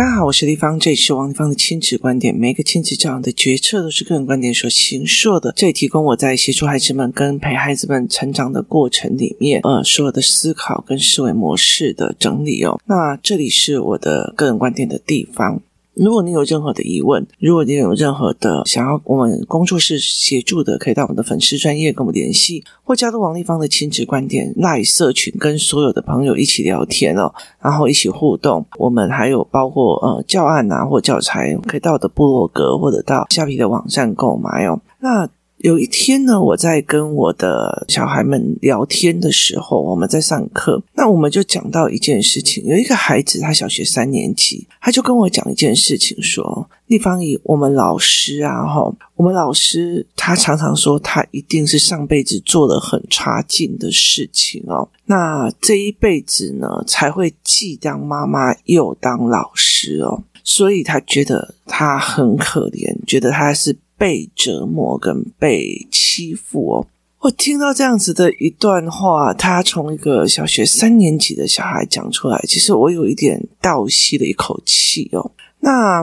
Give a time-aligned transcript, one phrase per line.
[0.00, 2.34] 大家好，我是丽芳，这里是王立芳的亲子观点。
[2.34, 5.52] 每个亲子教养的决策都是个人观点所形塑的。
[5.54, 12.80] 这里提供我在协助孩子们跟陪孩子们成长的过程里面，呃，所有的思考跟思维模式的整理哦。
[12.86, 15.60] 那这里是我的个人观点的地方。
[15.94, 28.64] 如果你有任何的疑问，如果你有任何的想要我们工作室协助的，可以到我们的粉丝专业跟我们联系，或加入王立芳的亲子观点那社群，跟所有的朋友一起聊天哦，然后一起互动。
[28.78, 34.80] 我们还有包括呃教案啊或教材，可以到我的部落格或者到虾皮的网站购买哦。
[35.00, 35.28] 那
[35.60, 42.64] 有一天呢，我在跟我的小孩们聊天的时候，我们在上课，那我们就讲到一件事情。
[42.64, 66.86] 有一个孩子，他小学三年级，他就跟我讲一件事情，说：“立芳姨，我们老师啊，哈，我们老师他常常说，他一定是上辈子做了很差劲的事情哦，那这一辈子呢，才会既当妈妈又当老师哦，所以他觉得他很可怜，觉得他是。”被折磨跟被欺负哦，
[67.18, 75.32] 我听到这样子的一段话，他从一个小学三年级的小孩讲出来，其实我有一点倒吸了一口气哦。
[75.58, 76.02] 那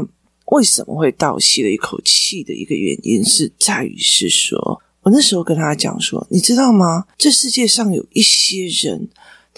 [0.51, 7.05] 为什么会倒吸了一口气的一个原因，是在于是说，我那时候跟他讲说，你知道吗？
[7.17, 9.09] 这世界上有一些人。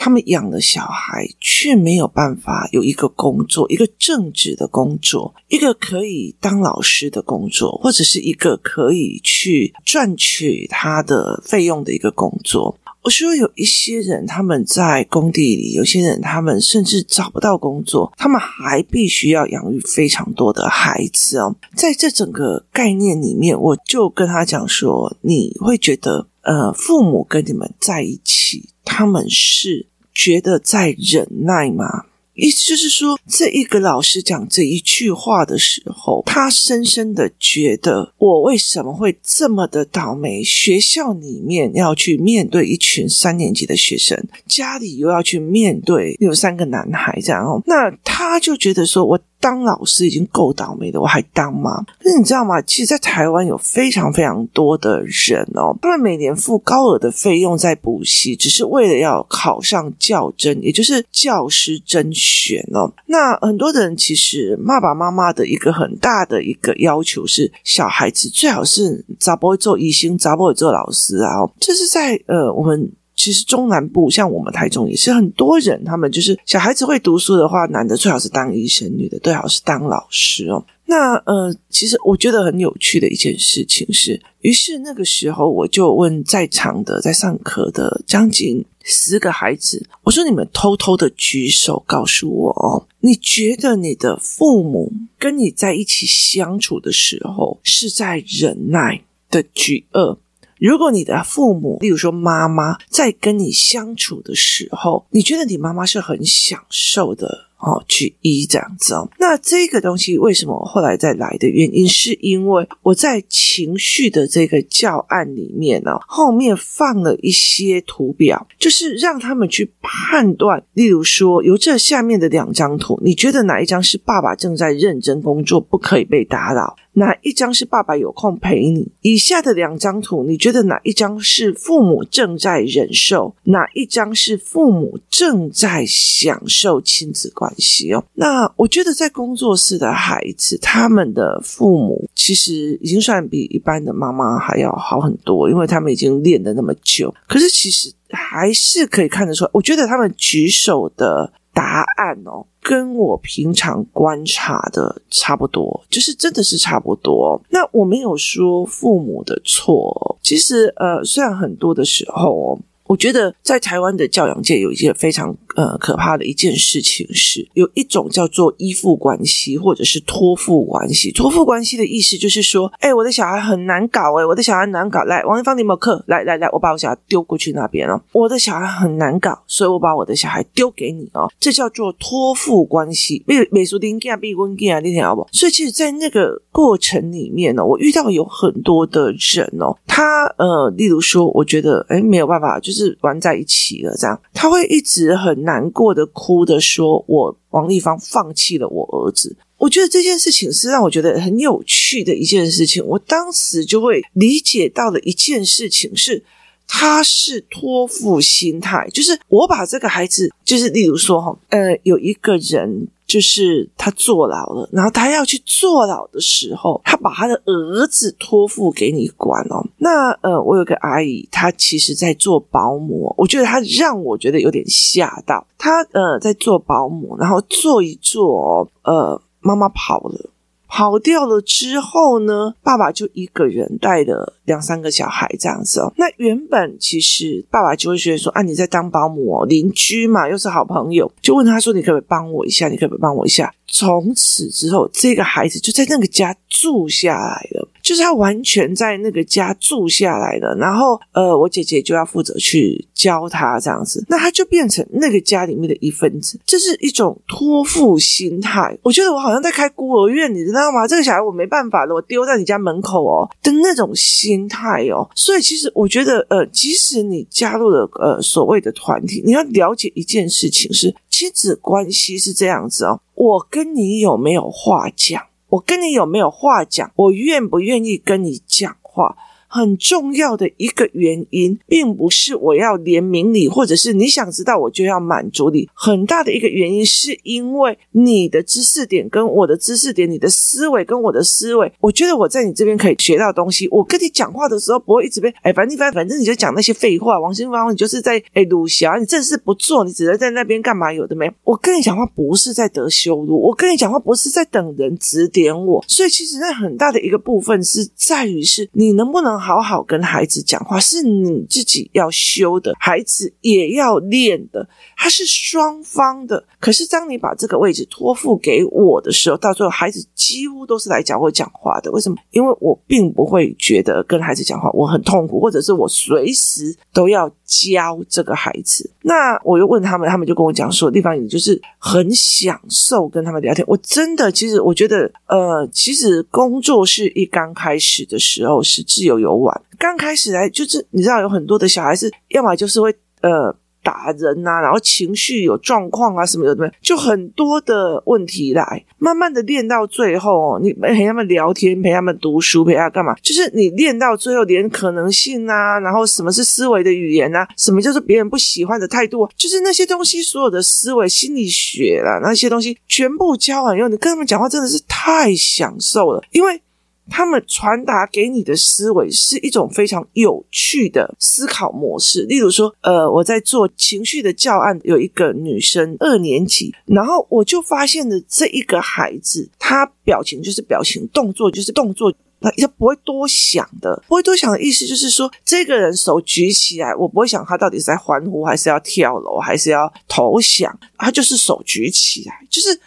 [0.01, 12.79] 他们养的小孩却没有办法有一个工作，一个正职的工作，一个可以当老师的工作，或者是一个可以去赚取他的费用的一个工作。
[13.01, 21.53] 我说有一些人他们在工地里，有些人他们甚至找不到工作，他们还必须要养育非常多的孩子哦。
[21.75, 29.88] 在这整个概念里面，我就跟他讲说，你会觉得呃，父母跟你们在一起，他们是。
[30.19, 32.03] 觉得在忍耐吗？
[32.33, 40.43] 意思就是说，这一个老师讲这一句话的时候，他深深的觉得，我为什么会这么的倒霉？
[40.43, 49.17] 学校里面要去面对一群三年级的学生，家里又要去面对有三个男孩这样哦，那他就觉得说，我。
[49.39, 51.85] 当老师已经够倒霉的，我还当吗？
[52.01, 52.61] 可是你知道吗？
[52.61, 62.91] 其实，在台湾有非常非常多的人哦，他们每年付高额的费用在补习，只是为了要考上教甄，也就是教师甄选哦。
[63.05, 71.31] 那很多的人其实爸爸妈妈的一个很大的一个要求是，小孩子最好是咋不会做医生，咋不会做老师啊？
[71.59, 72.91] 这是在呃我们。
[73.19, 80.65] 其实中南部像我们台中也是很多人，他们就是小孩子会读书的话，男的最好是当医生，女的最好是当老师哦。
[80.85, 100.17] 那呃，其实我觉得很有趣的一件事情是，于是那个时候我就问在场的在上课的将近十个孩子，我说：“你们偷偷的举手告诉我哦，你觉得你的父母跟你在一起相处的时候是在忍耐的举二。”
[100.59, 107.48] 如果你的父母，例如说妈妈，在跟你相处的时候，你觉得你妈妈是很享受的。
[107.59, 109.09] 哦，去一这样子哦。
[109.19, 120.63] 那这个东西为什么后来再来的原因，是因为我在情绪的这个教案里面呢，后面放了一些图表，就是让他们去判断。
[120.73, 126.77] 例如说，由这下面的两张图，你觉得哪一张是爸爸正在认真工作，不可以被打扰？
[126.93, 128.91] 哪一张是爸爸有空陪你？
[129.01, 133.35] 以下的两张图，你觉得哪一张是父母正在忍受？
[133.43, 137.93] 哪一张是父母正在享受亲子关系？
[137.93, 147.13] 哦，那我觉得在工作室的孩子，他们的父母其实已经算比一般的妈妈还要好很多，因为他们已经练得那么久。
[147.27, 152.45] 可是其实还是可以看得出来，我觉得他们举手的答案哦。
[152.61, 157.41] 跟我平常观察的差不多，就是真的是差不多。
[157.49, 165.37] 那我没有说父母的错，其实呃，虽然很多的时候，我觉得在台湾的教养界有一件非常。
[165.55, 171.11] 呃，可怕的一件事情是，有一种叫做依附关系，或者是托付关系。
[171.11, 175.03] 托付关系的意思就是说，哎，我的小孩很难搞，哎，我的小孩难搞。
[175.03, 176.01] 来，王一芳，你有没有课？
[176.07, 178.01] 来来来，我把我小孩丢过去那边哦。
[178.13, 181.29] 我的小孩很难搞，所以我把我的小孩丢给你哦。
[181.39, 183.21] 这叫做托付关系。
[183.27, 185.27] 美美术丁啊，毕温啊，你听好不？
[185.33, 195.39] 所以，其实，在那个过程里面呢，我遇到有很多的人哦，他呃，例如说，我觉得哎，没有办法，就是是玩在一起了，这样，他会一直很。
[195.49, 202.85] 难过的哭的说：“我王丽芳放弃了我儿子。”我觉得这件事情是让我觉得很有趣的一件事情。
[202.85, 206.23] 我当时就会理解到了一件事情是，
[206.67, 219.65] 他是托付心态，就是我把这个孩子，就是例如说哈，呃，有一个人就是他坐牢了，然后他要去坐牢的时候，他把他的儿子托付给你管哦。
[219.77, 225.45] 那呃，我有个阿姨，她其实在做保姆，我觉得她让我觉得有点吓到。
[225.57, 230.29] 她呃在做保姆，然后做一做，呃，妈妈跑了。
[230.69, 235.91] 跑掉了之后呢，爸爸就一个人带了两三个小孩这样子哦。
[235.97, 242.69] 那原本其实爸爸就会觉得说啊，你在当保姆哦，邻居嘛，又是好朋友，就问他说，你可不可以帮我一下？
[242.69, 243.51] 你可不可以帮我一下？
[243.67, 247.67] 从此之后，这个孩子就在那个家住下来了。
[247.89, 258.77] 就是他完全在那个家住下来了，然后呃，我姐姐就要负责去教他这样子，那他就变成那个家里面的一份子，这是一种托付心态。
[258.83, 260.87] 我觉得我好像在开孤儿院，你知道吗？
[260.87, 265.09] 这个小孩我没办法了，我丢在你家门口哦的那种心态哦。
[265.15, 275.23] 所以其实我觉得，呃，即使你加入了呃所谓的团体，你要了解一件事情是亲子关系是这样子哦，我跟你有没有话讲？
[275.49, 276.91] 我跟你有没有话讲？
[276.95, 279.17] 我愿不愿意跟你讲话？
[279.49, 285.67] 很重要的一个原因，并不是我要怜悯你，或者是你想知道我就要满足你。
[285.73, 293.67] 很大的一个原因，是因为你的知识点跟我的知识点，你的思维跟我的思维，我觉得我在你这边可以学到东西。
[293.71, 297.19] 我跟你讲话的时候，不会一直被哎，反正反反正你就讲那些废话。
[297.19, 300.93] 王新芳，你就是在哎鲁小，你正事不做，你只能在那边干嘛？
[300.93, 301.27] 有的没？
[301.43, 305.83] 我跟你讲话不是在得羞辱，我跟你讲话不是在等人指点我。
[305.87, 309.38] 所以其实那很大的一个部分是在于是你能不能。
[309.39, 316.43] 好好跟孩子讲话，是你自己要修的，孩子也要练的，它是双方的。
[316.59, 321.89] 可是当你把这个位置托付给我的时候，到最后孩子几乎都是来找我讲话的。
[321.91, 322.17] 为什么？
[322.31, 328.91] 因为我并不会觉得跟孩子讲话我很痛苦，或者是我随时都要教这个孩子。
[329.01, 333.63] 那我又问他们，他们就跟我讲说，地方你就是很享受跟他们聊天。
[333.67, 343.55] 我真的，其实我觉得，呃，其实工作是一刚开始的时候是自由游游玩，刚开始来就是你知道有很多的小孩是，要么就是会呃。
[343.81, 353.15] 打人啊，然后情绪有状况啊，什么的，就很多的问题来，慢慢的练到最后，你陪他们聊天，陪他们读书，陪他干嘛？
[353.23, 366.61] 就是你练到最后，连可能性啊，然后什么是思维的语言啊，什么叫做别人不喜欢的态度，就是那些东西，所有的思维心理学啦，那些东西全部教完以后，你跟他们讲话真的是太享受了，因为。
[367.09, 372.23] 他们传达给你的思维是一种非常有趣的思考模式。
[372.23, 392.79] 例如说，呃，我在做情绪的教案，有一个女生二年级，然后我就发现了这一个孩子，他表情就是表情，动作就是动作，他他不会多想的，不会多想的意思就是说，这个人手举起来，我不会想他到底是在欢呼，还是要跳楼，还是要投降，他就是手举起来，就是。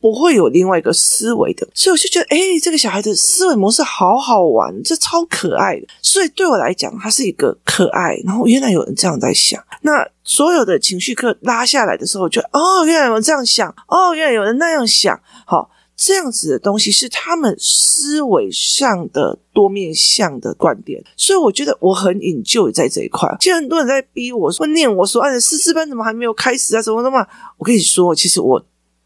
[0.00, 5.86] 不会有另外一个思维的，所以我就觉得，诶，这个小孩的思维模式好好玩，这超可爱的。
[6.00, 8.16] 所以对我来讲，他是一个可爱。
[8.24, 21.04] 然后原来有人这样在想，那所有的情绪课拉下来的时候，就哦，原来有人这样想，哦，原来有人那样想，好，这样子的东西是他们思维上的多面向的观点。
[21.14, 23.28] 所以我觉得我很引咎在这一块。
[23.38, 26.80] 其实很多人在逼我说，念我说，哎，师资班怎么还没有开始啊？
[26.80, 27.18] 怎么怎么？
[27.58, 28.58] 我跟你说，其实我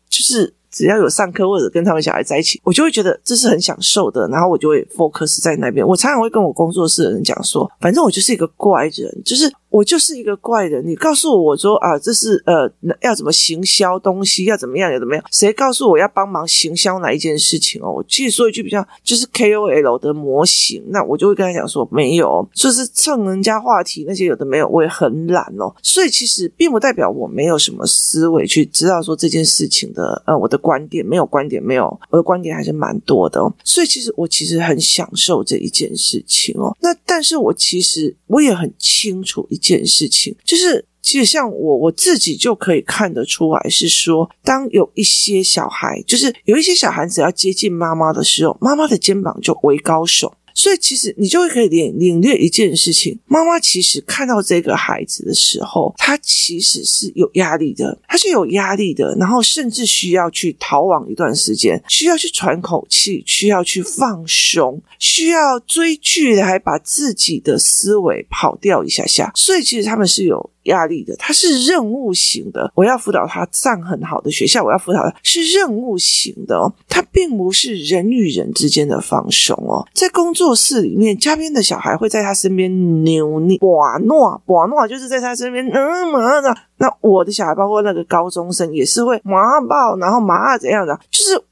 [0.08, 0.55] 就是。
[0.75, 5.87] 只要有上课或者跟他们小孩在一起，我就会觉得这是很享受的，然后我就会 focus 在那边。
[5.87, 9.50] 我常常会跟我工作室的人讲说，反正我就是一个怪人，就是。
[9.75, 12.71] 我就是一个怪人，你告诉我，我说啊，这是呃，
[13.02, 15.25] 要怎么行销东西，要怎么样，要怎么样？
[15.33, 17.90] 谁告诉我要帮忙行销哪一件事情哦？
[17.90, 25.75] 我其实说一句比较，就是 KOL 的模型，那我就会跟他讲说，没有，就是蹭人家话题那些有的没有，我也很懒哦。
[25.83, 33.52] 所以其实并不代表我没有什么思维去知道说这件事情的呃，我的观点没有观点没有，我的观点还是蛮多的哦。
[33.64, 36.76] 所以其实我其实很享受这一件事情哦。
[36.80, 39.59] 那但是我其实我也很清楚一。
[39.64, 50.35] 件事情就是，其实像我我自己就可以看得出来，是说，当有一些小孩，就是有一些小孩子要接近妈妈的时候，妈妈的肩膀就为高手。
[50.54, 69.32] 所以，其实你就会可以领领略一件事情：妈妈其实看到这个孩子的时候，她其实是有压力的，她是有压力的，然后甚至需要去逃亡一段时间，需要去喘口气，需要去放松，需要追剧来把自己的思维跑掉一下下。
[69.34, 70.53] 所以，其实他们是有。
[70.64, 72.71] 压力的，他是任务型的。
[72.75, 79.87] 我要辅导他上很好的学校，我要辅导他是任务型的哦，他并不是人与人之间的放松哦。
[79.92, 86.54] 在工作室里面，嘉宾的小孩会在他身边扭捏、把弄、把弄，就是在他身边嗯嘛的。
[86.78, 91.42] 那我的小孩，包括那个高中生，也是会麻抱，然后麻怎样的，就是。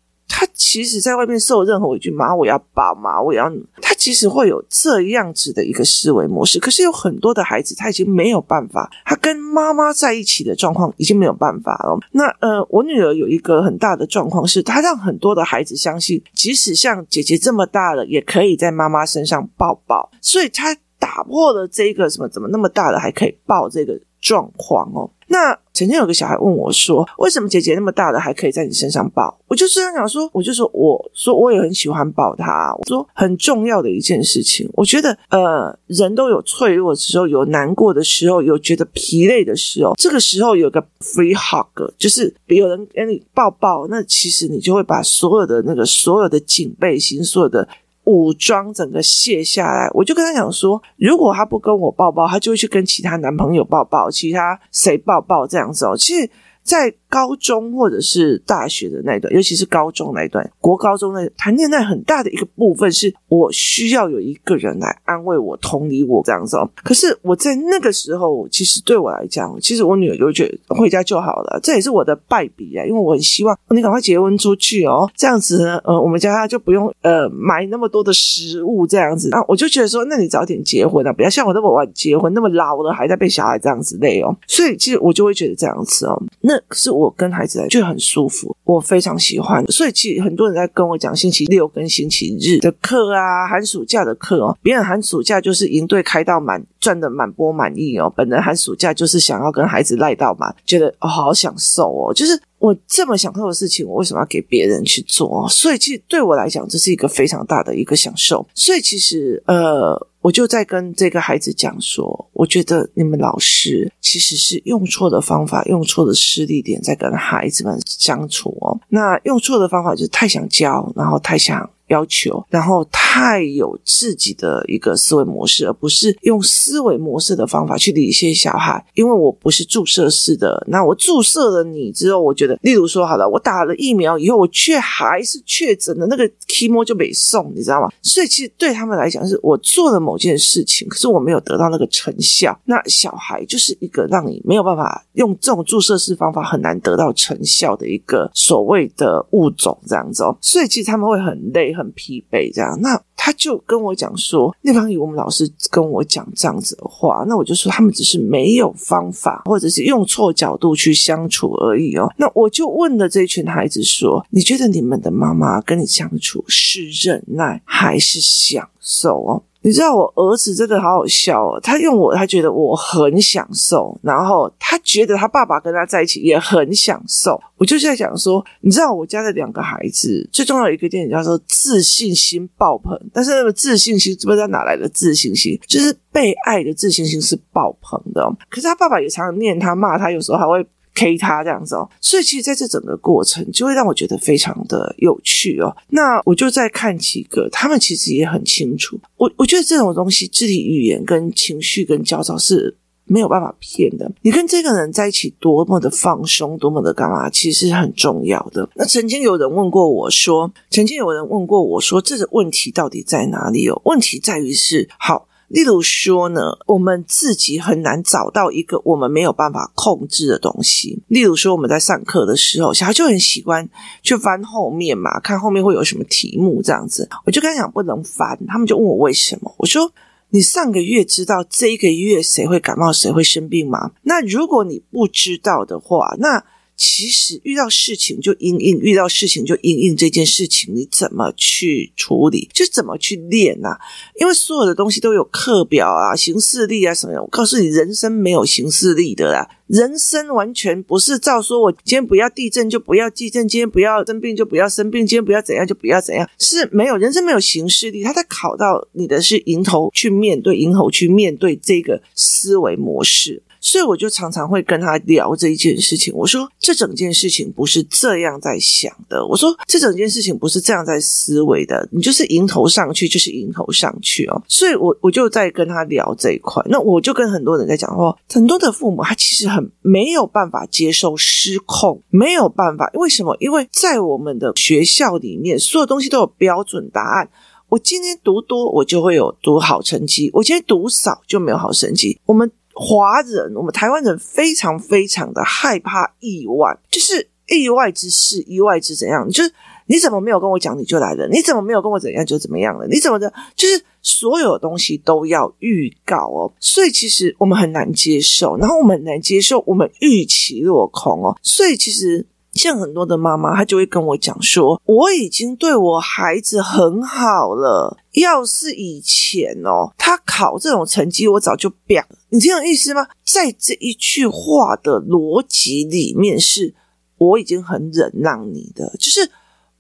[0.43, 3.49] 他其实，在外面受任何委屈，妈，我要抱，妈，我要。
[3.81, 6.59] 他其实会有这样子的一个思维模式。
[6.59, 11.97] 可是有很多的孩子，他已经没有办法，他跟妈妈在一起的状况已经没有办法了。
[12.11, 20.11] 那呃，我女儿有一个很大的状况是，她让很多的孩子相信，即使像姐姐这么大了，也可以在妈妈身上抱抱。
[20.21, 25.11] 所以，她打破了这个什么怎么那么大了还可以抱这个状况哦。
[25.27, 32.75] 那曾经有个小孩问我说：“为什么姐姐那么大了还可以在你身上抱？”我就这样讲说，我就说，我说我也很喜欢抱他。
[32.77, 47.67] 我说很重要的一件事情，我觉得呃，人都有脆弱的时候，有难过的时候，有觉得疲累的时候，这个时候有个 free hug，就是有人给你抱抱，那其实你就会把所有的那个所有的警备心，所有的。
[48.05, 55.97] 武装整个卸下来，我就跟他讲说，如果他不跟我抱抱，他就会去跟其他男朋友抱抱，其他谁抱抱这样子哦。
[55.97, 56.31] 其实。
[56.63, 66.57] 在高中或者是大学的那段，尤其是高中那一段，国高中那谈恋爱很大的一个部分，是我需要有一个人来安慰我、同理我这样子。
[66.83, 79.29] 可是我在那个时候，其实对我来讲，其实我女儿就觉得回家就好了，这也是我的败笔啊，因为我很希望你赶快结婚出去哦，这样子呢，呃，我们家就不用呃买那么多的食物这样子。
[79.31, 84.35] 那我就觉得说，那你早点结婚啊，不要像我那么晚结婚，那么老了还在被小孩这样子累哦。
[84.47, 86.23] 所以其实我就会觉得这样子哦。
[86.41, 89.65] 那可是我跟孩子来就很舒服，我非常喜欢。
[89.67, 94.57] 所以其实很多人在跟我讲星期六跟星期日的课啊，寒暑假的课哦。
[94.63, 98.13] 别人寒暑假就是营队开到满，赚的满钵满意哦。
[98.15, 102.15] 本人寒暑假就是想要跟孩子赖到满，觉得哦好享受哦。
[102.15, 105.49] 就是我这么享受的事情，我为什么要给别人去做？
[105.49, 108.47] 所以其实对我来讲，这是一个非常大的一个享受。
[108.55, 110.09] 所以其实呃。
[110.23, 118.79] 我就在跟这个孩子讲说，我觉得你们老师其实是用错的方法，用错的施力点在跟孩子们相处哦。
[118.89, 121.69] 那用错的方法就是太想教，然后太想。
[121.93, 128.83] 要求，然后太有自己的一个思维模式，而不是用思维模式的方法去理一些小孩。
[128.95, 137.91] 因为我不是注射式的，那我注射了你之后，我觉得，例如说，好了，我打了疫苗以后，我却还是确诊了，那个 chemo 就没送，你知道吗？
[138.01, 142.59] 所以其实对他们来讲，是我做了某件事情，可是我没有得到那个成效。
[142.65, 150.35] 那小孩就是一个让你没有办法用这种注射式方法很难得到成效的一个所谓的物种，这样子哦。
[150.41, 151.75] 所以其实他们会很累。
[151.82, 162.13] 很很疲惫，这样，那他就跟我讲说，那方体我们老师跟我讲这样子的话，那我就说他们只是没有方法，或者是用错角度去相处而已哦。
[162.17, 169.43] 那我就问了这群孩子说，你觉得你们的妈妈跟你相处是忍耐还是享受哦？
[169.63, 177.41] 你知道我儿子真的好好笑哦，他用我，他觉得我很享受，然后他觉得他爸爸跟他在一起也很享受。
[177.57, 188.29] 我就是在讲说，你知道我家的两个孩子最重要的一个点叫做自信心爆棚，但是那个自信心不知道哪来的自信心，就是被爱的自信心是爆棚的。
[188.51, 190.67] 可是他爸爸也常常念他骂他，有时候还会。
[190.95, 195.75] K 他这样子哦，所以其实在这整个过程就会让我觉得非常的有趣哦。
[195.89, 198.99] 那我就再看几个，他们其实也很清楚。
[199.17, 204.11] 我我觉得这种东西，肢体语言跟情绪跟焦躁是没有办法骗的。
[204.21, 208.69] 你跟这个人在一起多么的放松，多么的干嘛，其实是很重要的。
[208.75, 213.81] 那曾经有人问过我说，曾经有人问过我说，这个问题到底在哪里哦？
[213.87, 215.27] 问题在于是好。
[215.53, 221.03] 例如说呢，我们自己很难找到一个我们没有办法控制的东西。
[221.09, 223.69] 例如说，我们在上课的时候，小孩就很喜欢
[224.03, 227.07] 去翻后面嘛，看后面会有什么题目这样子。
[227.27, 229.55] 我就跟他讲不能翻，他们就问我为什么。
[229.59, 229.93] 我说，
[230.31, 233.91] 你上个月知道这一个月谁会感冒，谁会生病吗？
[234.05, 236.43] 那如果你不知道的话，那
[236.77, 243.79] 其实遇到事情就因应，遇到事情就因应这件事情，你怎么去处理，就怎么去练啊？
[244.19, 247.23] 因为所有的东西都有课表啊、行事历啊什么的。
[247.23, 258.03] 我告诉你，人生没有行事历的啦，人生完全不是照说，我今天不要地震就不要地震，今天不要生病就不要生病，今天不要怎样就不要怎样，是没有人生没有行事历。
[258.03, 263.43] 他在考到你的是迎头去面对，迎头去面对这个思维模式。
[263.63, 266.13] 所以我就常常会跟他聊这一件事情。
[266.15, 269.25] 我说，这整件事情不是这样在想的。
[269.27, 271.89] 我说，这整件事情不是这样在思维的。
[271.93, 274.43] 你就是迎头上去，就是迎头上去哦。
[274.49, 276.63] 所以我我就在跟他聊这一块。
[276.69, 282.91] 那我就跟很多人在讲说，很多的父母他其实很没有办法接受失控，没有办法。
[282.95, 283.37] 为什么？
[283.39, 287.31] 因为在我们的学校里面，所有东西都有标准答案。
[287.69, 292.21] 我今天读多，我就会有读好成绩；我今天读少，就没有好成绩。
[292.27, 299.29] 我们华人，我们台湾人非常非常的害怕意外，就是意外之事，意外之怎样？
[299.29, 299.53] 就是
[299.87, 301.29] 你怎么没有跟我讲，你就来了？
[301.29, 302.87] 你怎么没有跟我怎样，就怎么样了？
[302.87, 303.33] 你怎么的？
[303.55, 312.27] 就是所有东西都要预告哦，所以其实我们很难接受，然后我们很难接受，我们预期落空哦，所以其实。
[312.55, 317.97] 像很多的妈妈，她就会跟我讲说：“我已经对我孩子很好了。
[318.13, 322.19] 要是以前哦，他考这种成绩，我早就变了。
[322.29, 323.07] 你听懂意思吗？
[323.25, 326.75] 在这一句话的逻辑里面是，是
[327.19, 329.31] 我已经很忍让你的，就是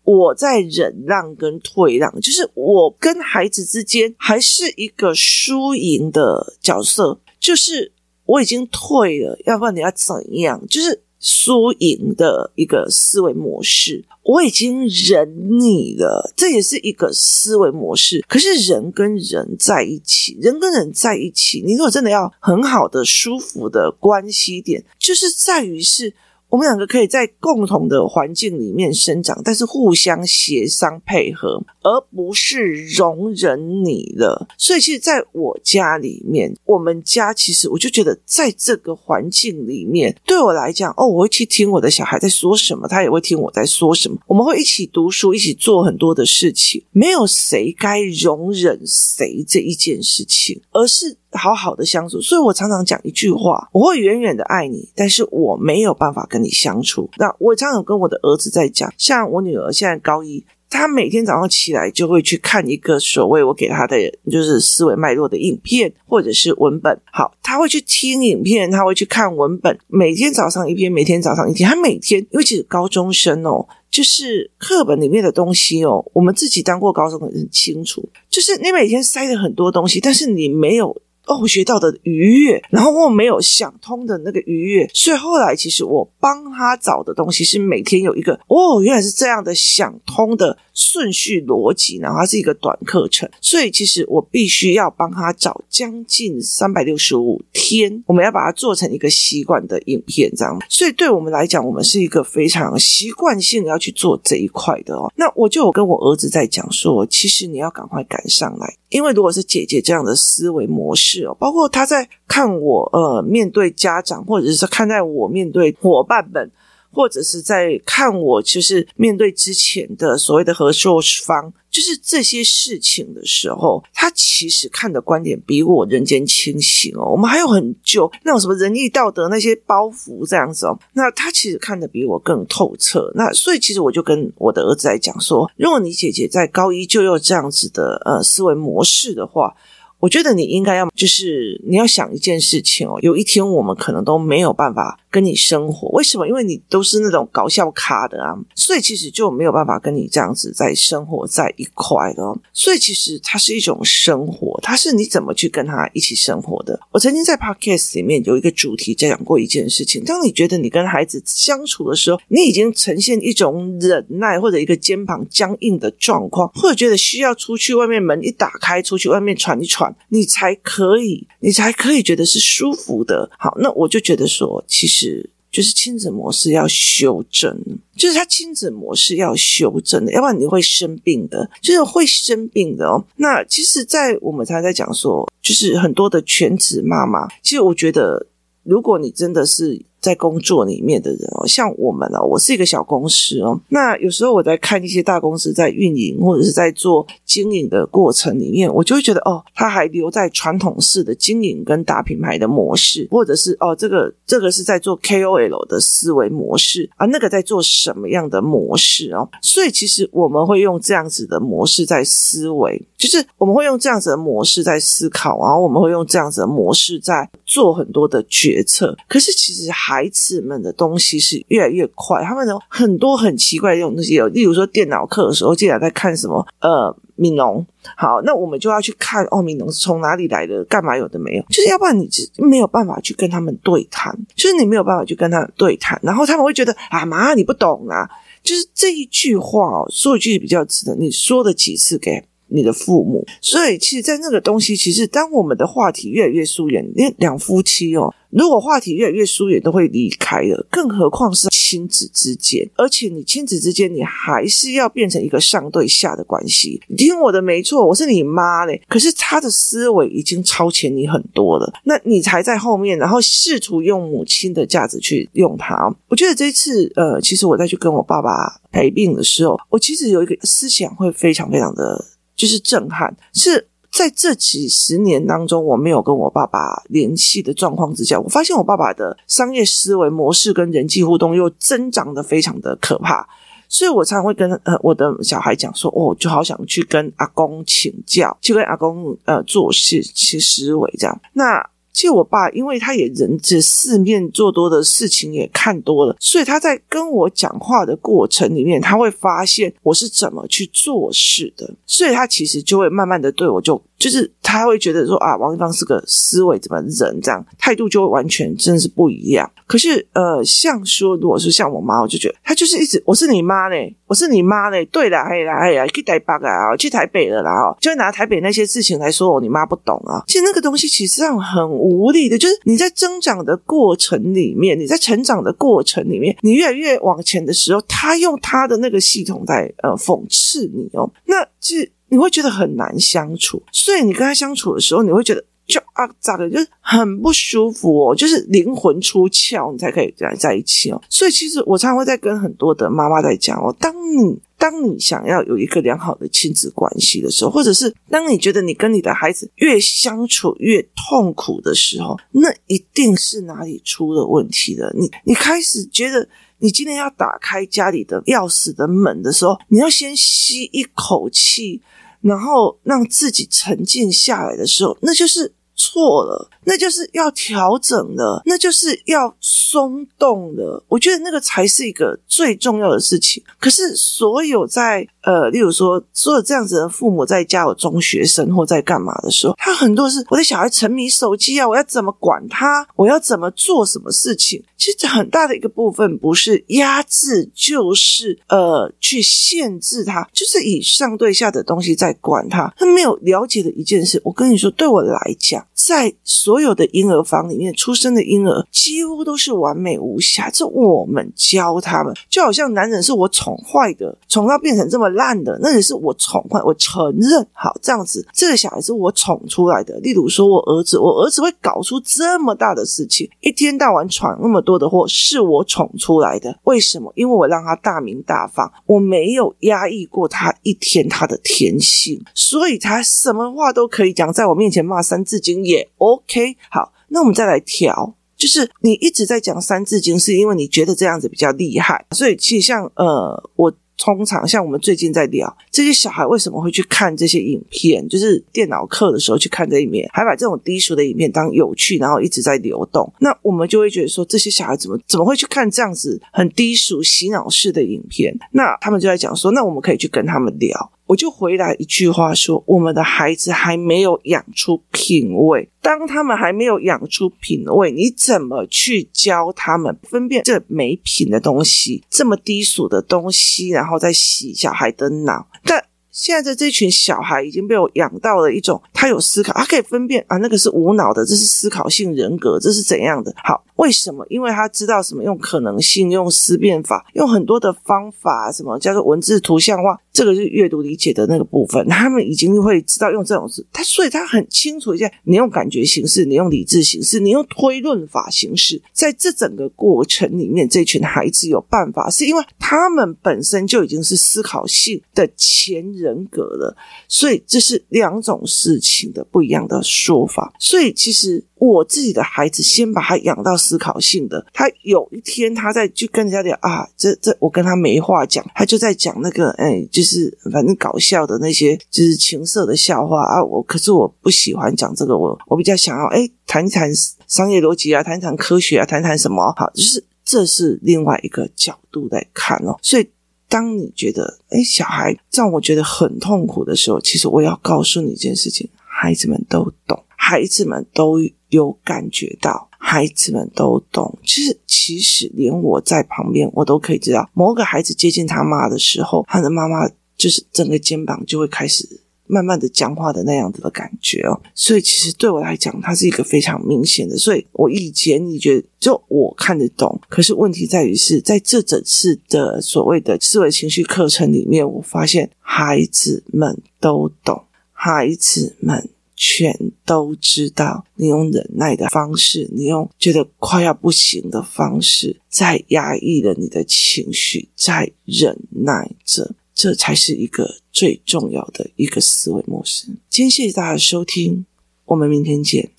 [0.04, 7.92] 我在忍让跟退让，就是我跟孩子之间还是一个输赢的角色，就是
[8.24, 10.66] 我已经退了，要不然你要怎样？
[10.68, 18.22] 就是。”输赢的一个思维模式，我已经忍你了，这也是一个思维模式。
[18.28, 26.12] 可是人跟人在一起，人跟人在一起，你如果真的要很好的、舒服的关系点，就是在于是。
[26.52, 34.46] 我们两个可以在共同的环境里面生长，但是互相协商配合，而不是容忍你了。
[34.58, 44.18] 所以，其实在我家里面，我们家其实我就觉得，在这个环境里面，对我来讲，哦，我会去听我的小孩在说什么，他也会听我在说什么。
[44.26, 51.16] 我们会一起读书，一起做很多的事情，没有谁该容忍谁这一件事情，而是。
[51.32, 57.08] 好好的相处，所以我常常讲一句话：我会远远的爱你，但是我没有办法跟你相处。
[57.16, 63.96] 那我常常跟我的儿子在讲，像我女儿现在高一，她每天早上起来就会去看一个所谓我给她的
[64.30, 66.98] 就是思维脉络的影片或者是文本。
[67.10, 71.68] 好，她会去听影片，她会去看文本，每天早上一篇，每天早上一篇。
[71.68, 80.94] 她每天，因为其实高中生哦，就是课本里面的东西哦，我们自己当过高中的很清楚，就是你每天塞了很多东西，但是你没有。
[81.26, 100.58] 哦，学到的愉悦，然后我没有想通的那个愉悦，所以后来其实我帮他找的东西是每天有一个哦，原来是这样的想通的顺序逻辑，然后它是一个短课程，所以其实我必须要帮他找将近三百六十五天，我们要把它做成一个习惯的影片，这样。
[100.68, 105.12] 所以对我们来讲，我们是一个非常习惯性要去做这一块的哦。
[105.16, 111.11] 那我就有跟我儿子在讲说，其实你要赶快赶上来，因为如果是姐姐这样的思维模式。
[111.12, 116.50] 是哦，包括他在看我呃面对家长，或者是看待我面对伙伴们，
[116.90, 127.10] 或者是在看我就是面对之前的所谓的合作方，就是这些事情的时候，他其实看的观点比我人间清醒哦。
[127.10, 133.12] 我们还有很久那种什么仁义道德那些包袱这样子哦，那他其实看的比我更透彻。
[133.14, 139.54] 那所以其实我就跟我的儿子来讲说，如果你姐姐在高一就有这样子的呃思维模式的话。
[140.02, 146.26] 我觉得你应该要，就是你要想一件事情哦，有一天我们可能都没有办法跟你生活，为什么？
[146.26, 152.22] 因为你都是那种搞笑咖的啊，所以其实就没有办法跟你这样子在生活在一块的。
[152.54, 156.80] 所以其实它是一种生活，它是你怎么去跟他一起生活的。
[156.90, 169.94] 我曾经在 Podcast 里面有一个主题在讲过一件事情：当你觉得你跟孩子相处的时候，你已经呈现一种忍耐或者一个肩膀僵硬的状况，或者觉得需要出去外面门一打开，出去外面喘一喘。
[170.08, 173.28] 你才可以，你才可以觉得是舒服的。
[173.38, 175.01] 好，那我就觉得说，其实
[175.50, 177.54] 就是亲子模式要修正，
[177.94, 183.04] 就是他亲子模式要修正的，要不然你会生病的，就是会生病的哦。
[183.16, 188.26] 那其实，在我们才在讲说，就是很多的全职妈妈，其实我觉得，
[188.62, 189.82] 如果你真的是。
[190.02, 193.58] 在工作里面的人哦，像我们哦，我是一个小公司哦。
[193.68, 209.28] 那有时候我在看一些大公司在运营或者是在做经营的过程里面，我就会觉得哦，他还留在传统式的经营跟大品牌的模式，或者是哦，这个这个是在做 KOL 的思维模式啊，那个在做什么样的模式哦？
[209.40, 218.96] 所以其实我们会用这样子的模式在思维，就是我们会用这样子的模式在思考，然后我们会用这样子的模式在做很多的决策。
[219.08, 219.72] 可是其实。
[219.72, 227.64] 孩子们的东西是越来越快，他们有很多很奇怪的这种东西，有例如说电脑课的时候，竟然在看什么呃悯农。
[227.96, 238.08] 好，那我们就要去看哦，悯农是从哪里来的，干嘛有的没有，就是要不然你没有办法去跟他们对谈，就是你没有办法去跟他们对谈，然后他们会觉得啊妈，你不懂啊，
[238.42, 256.80] 就是这一句话哦，说一句比较直的，你说了几次给你的父母，所以其实，在那个东西，其实当我们的话题越来越疏远，连两夫妻哦，如果话题越来越疏远，都会离开的，更何况是亲子之间，而且你亲子之间，你还是要变成一个上对下的关系。
[256.88, 265.74] 你听我的没错，我是你妈嘞，可是他的思维已经超前你很多了，那你才在后面，然后试图用母亲的价值去用他。
[266.08, 272.04] 我觉得这一次，呃，其实我再去跟我爸爸陪病的时候，我其实有一个思想会非常非常的。
[272.42, 283.24] 就是震撼，是在这几十年当中，我没有跟我爸爸联系的状况之下，我发现我爸爸的商业思维模式跟人际互动又增长的非常的可怕，
[283.68, 291.64] 所以我常常会跟呃我的小孩讲说，哦，就好想去跟阿公请教，去跟阿公呃做事去思维这样，那。
[291.92, 303.80] 其实我爸，因为他也人这四面做多的事情也看多了，所以他在跟我讲话的过程里面，他会发现我是怎么去做事的，所以他其实就会慢慢的对我就。
[304.02, 309.48] 就是他会觉得说啊，王一芳是个思维怎么人这样态度就会完全真的是不一样。
[309.68, 314.84] 可是呃，像说如果是像我妈，我就觉得她就是一直我是你妈嘞，我是你妈嘞。
[314.86, 320.24] 对啦，哎呀哎呀，去台北啊，去台北了啦哦，就会拿台北那些事情来说我你妈不懂啊。
[320.26, 331.92] 其实那个东西其实上很无力的，就是你在增长的过程里面，你在成长的过程里面，你越来越往前的时候，他用他的那个系统在呃讽刺你哦，那其实。
[332.12, 341.02] 你会觉得很难相处，所以你跟他相处的时候，你会觉得就啊咋的，就是很不舒服哦，就是灵魂出窍，你才可以跟他在一起哦。
[341.08, 354.94] 所以其实我常常会在跟很多的妈妈在讲哦，当你当你想要有一个良好的亲子关系的时候，或者是当你觉得你跟你的孩子越相处越痛苦的时候，那一定是哪里出了问题了。
[354.94, 356.28] 你你开始觉得。
[356.64, 361.82] 你今天要打开家里的钥匙的门的时候，你要先吸一口气，
[362.22, 366.48] 然后让自己沉静下来的时候，那就是错了。
[366.64, 370.82] 那就是要调整的，那就是要松动的。
[370.88, 373.42] 我觉得那个才是一个最重要的事情。
[373.58, 382.86] 可是所有在呃，例如说，所有这样子的父母在家有中学生或在干嘛的时候，他很多是我的小孩沉迷手机啊，我要怎么管他？
[382.96, 384.62] 我要怎么做什么事情？
[384.76, 392.72] 其实很大的一个部分不是压制，就是呃去限制他，就是以上对下的东西在管他。
[392.76, 407.46] 他没有了解的一件事，我跟你说，对我来讲，在所有的婴儿房里面出生的婴儿几乎都是完美无瑕，这我们教他们，就好像男人是我宠坏的，宠到变成这么烂的，那也是我宠坏，我承认。
[407.52, 409.98] 好，这样子，这个小孩是我宠出来的。
[410.00, 416.56] 例如说，我儿子，我儿子会搞出这么大的事情，一天到晚闯那么多的祸，是我宠出来的。
[416.64, 417.12] 为什么？
[417.16, 426.56] 因为我让他大名大放，我没有压抑过他一天他的天性，所以他什么话都可以讲，在我面前骂三字经也 OK。
[426.70, 448.36] 好，那我们再来调，就是你一直在讲《三字经》，是因为你觉得这样子比较厉害，所以其实像呃，我通常像我们最近在聊这些小孩为什么会去看这些影片，就是电脑课的时候去看这一面，还把这种低俗的影片当有趣，然后一直在流动，那我们就会觉得说，这些小孩怎么怎么会去看这样子很低俗洗脑式的影片？
[448.50, 450.91] 那他们就在讲说，那我们可以去跟他们聊。
[451.06, 455.68] 我就回来一句话说：我们的孩子还没有养出品味。
[455.80, 465.46] 当他们还没有养出品味，你怎么去教他们分辨这没品的东西，这么低俗的东西，然后再洗小孩的脑？
[465.64, 473.34] 但现在的这群小孩已经被我养到了一种，他有思考，他可以分辨啊，那个是无脑的，这是思考性人格，这是怎样的？
[473.42, 473.64] 好。
[473.76, 474.24] 为什么？
[474.28, 481.86] 因为他知道什么用可能性，用思辨法，用很多的方法，什么叫做文字图像化，这个是阅读理解的那个部分。
[481.88, 496.76] 他们已经会知道用这种字，他所以他很清楚一下，你用感觉形式，你用理智形式，你用推论法形式，在这整个过程里面，这群孩子有办法，是因为他们本身就已经是思考性的前人格了，
[497.08, 500.52] 所以这是两种事情的不一样的说法。
[500.58, 501.44] 所以其实。
[501.70, 504.44] 我自己的孩子，先把他养到思考性的。
[504.52, 513.42] 他有一天，他在去跟人家聊啊，这这我跟他没话讲，他就在讲那个，哎，就是反正搞笑的那些，就是情色的笑话啊。
[513.44, 516.90] 我可是我不喜欢讲这个，我我比较想要哎谈一谈
[517.28, 522.76] 商业逻辑啊，谈一谈科学啊，谈谈什么好，就是这是另外一个角度来看哦。
[522.82, 523.08] 所以。
[523.48, 531.18] 当你觉得诶，小孩让我觉得很痛苦的时候，其实我要告诉你一件事情：孩子们都懂，孩子们都
[531.52, 534.18] 有感觉到，孩子们都懂。
[534.26, 542.00] 其实，其实连我在旁边，我都可以知道，某个孩子接近他妈的时候，他的妈妈就是整个肩膀就会开始。
[542.28, 547.14] 慢慢的僵化的那样子的感觉哦，所以其实对我来讲，它是一个非常明显的。
[547.18, 569.34] 所以我以前你觉得就我看得懂，可是问题在于是在这整次的所谓的思维情绪课程里面，我发现孩子们都懂，孩子们全都知道，你用忍耐的方式，你用觉得快要不行的方式，在压抑了你的情绪，在忍耐着。
[569.54, 572.86] 这才是一个最重要的一个思维模式。
[573.10, 574.46] 今天谢谢大家的收听，
[574.86, 575.70] 我们明天见。